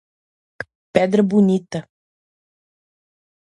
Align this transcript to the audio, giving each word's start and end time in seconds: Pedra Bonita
Pedra 0.95 1.21
Bonita 1.21 1.79